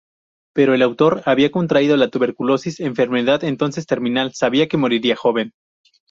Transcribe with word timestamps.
Pero 0.55 0.73
el 0.73 0.81
autor 0.81 1.21
había 1.27 1.51
contraído 1.51 1.95
la 1.95 2.07
tuberculosis, 2.09 2.79
enfermedad 2.79 3.43
entonces 3.43 3.85
terminal: 3.85 4.33
sabía 4.33 4.67
que 4.67 4.75
moriría 4.77 5.15
joven. 5.15 5.53